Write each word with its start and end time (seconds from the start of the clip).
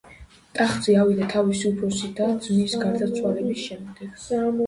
ტახტზე 0.59 0.93
ავიდა 1.01 1.27
თავისი 1.33 1.67
უფროსი 1.71 2.09
და-ძმის 2.21 2.75
გარდაცვალების 2.85 3.63
შემდეგ. 3.67 4.17